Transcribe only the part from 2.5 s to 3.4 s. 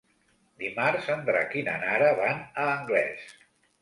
a Anglès.